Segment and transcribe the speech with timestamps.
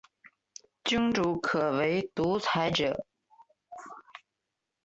[0.83, 3.05] 君主可为独裁者。